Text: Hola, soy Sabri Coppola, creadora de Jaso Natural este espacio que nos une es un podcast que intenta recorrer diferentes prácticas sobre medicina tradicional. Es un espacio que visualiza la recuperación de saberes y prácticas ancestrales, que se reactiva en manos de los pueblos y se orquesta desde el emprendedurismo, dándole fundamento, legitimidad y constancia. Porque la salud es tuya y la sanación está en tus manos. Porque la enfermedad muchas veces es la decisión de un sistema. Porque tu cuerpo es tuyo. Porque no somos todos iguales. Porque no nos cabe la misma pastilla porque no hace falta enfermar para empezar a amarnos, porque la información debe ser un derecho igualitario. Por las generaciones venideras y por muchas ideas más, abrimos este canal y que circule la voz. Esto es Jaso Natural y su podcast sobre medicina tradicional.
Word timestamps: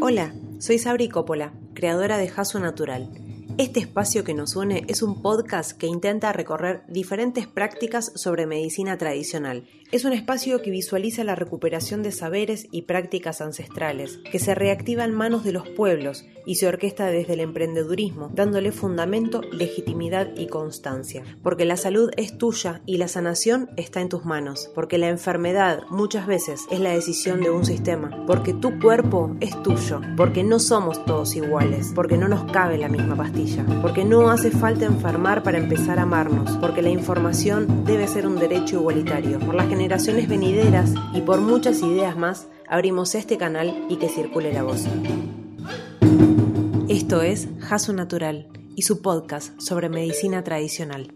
Hola, 0.00 0.34
soy 0.58 0.78
Sabri 0.78 1.08
Coppola, 1.08 1.52
creadora 1.74 2.18
de 2.18 2.28
Jaso 2.28 2.60
Natural 2.60 3.08
este 3.58 3.80
espacio 3.80 4.22
que 4.22 4.34
nos 4.34 4.54
une 4.54 4.84
es 4.86 5.00
un 5.00 5.22
podcast 5.22 5.72
que 5.72 5.86
intenta 5.86 6.30
recorrer 6.32 6.82
diferentes 6.88 7.46
prácticas 7.46 8.12
sobre 8.14 8.46
medicina 8.46 8.98
tradicional. 8.98 9.64
Es 9.92 10.04
un 10.04 10.12
espacio 10.12 10.60
que 10.60 10.70
visualiza 10.70 11.24
la 11.24 11.36
recuperación 11.36 12.02
de 12.02 12.12
saberes 12.12 12.66
y 12.70 12.82
prácticas 12.82 13.40
ancestrales, 13.40 14.18
que 14.30 14.40
se 14.40 14.54
reactiva 14.54 15.04
en 15.04 15.14
manos 15.14 15.42
de 15.42 15.52
los 15.52 15.68
pueblos 15.68 16.26
y 16.44 16.56
se 16.56 16.66
orquesta 16.66 17.06
desde 17.06 17.34
el 17.34 17.40
emprendedurismo, 17.40 18.30
dándole 18.34 18.72
fundamento, 18.72 19.40
legitimidad 19.52 20.28
y 20.36 20.48
constancia. 20.48 21.24
Porque 21.42 21.64
la 21.64 21.76
salud 21.76 22.10
es 22.16 22.36
tuya 22.36 22.82
y 22.84 22.98
la 22.98 23.08
sanación 23.08 23.70
está 23.76 24.00
en 24.00 24.08
tus 24.08 24.24
manos. 24.24 24.70
Porque 24.74 24.98
la 24.98 25.08
enfermedad 25.08 25.84
muchas 25.88 26.26
veces 26.26 26.60
es 26.70 26.80
la 26.80 26.90
decisión 26.90 27.40
de 27.40 27.50
un 27.50 27.64
sistema. 27.64 28.24
Porque 28.26 28.52
tu 28.52 28.78
cuerpo 28.80 29.36
es 29.40 29.60
tuyo. 29.62 30.00
Porque 30.16 30.44
no 30.44 30.58
somos 30.58 31.04
todos 31.04 31.36
iguales. 31.36 31.92
Porque 31.94 32.16
no 32.18 32.28
nos 32.28 32.50
cabe 32.52 32.76
la 32.76 32.88
misma 32.88 33.16
pastilla 33.16 33.45
porque 33.82 34.04
no 34.04 34.30
hace 34.30 34.50
falta 34.50 34.86
enfermar 34.86 35.42
para 35.42 35.58
empezar 35.58 35.98
a 35.98 36.02
amarnos, 36.02 36.56
porque 36.58 36.82
la 36.82 36.90
información 36.90 37.84
debe 37.84 38.06
ser 38.06 38.26
un 38.26 38.36
derecho 38.36 38.76
igualitario. 38.76 39.38
Por 39.38 39.54
las 39.54 39.68
generaciones 39.68 40.28
venideras 40.28 40.92
y 41.12 41.20
por 41.20 41.40
muchas 41.40 41.82
ideas 41.82 42.16
más, 42.16 42.48
abrimos 42.68 43.14
este 43.14 43.36
canal 43.36 43.86
y 43.88 43.96
que 43.96 44.08
circule 44.08 44.52
la 44.52 44.62
voz. 44.62 44.84
Esto 46.88 47.22
es 47.22 47.48
Jaso 47.60 47.92
Natural 47.92 48.48
y 48.74 48.82
su 48.82 49.02
podcast 49.02 49.58
sobre 49.60 49.88
medicina 49.88 50.44
tradicional. 50.44 51.12